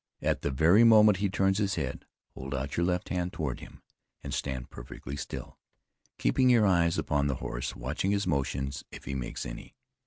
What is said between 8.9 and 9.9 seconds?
if he makes any.